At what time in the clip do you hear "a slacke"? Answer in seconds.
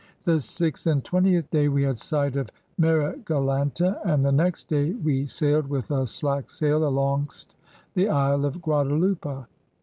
5.91-6.49